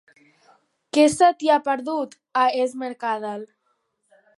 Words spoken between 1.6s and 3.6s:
perdut, a Es Mercadal?